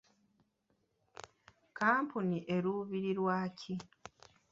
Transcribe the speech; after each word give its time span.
Kampuni 1.77 2.37
eruubirirwa 2.55 3.37
ki? 3.59 3.73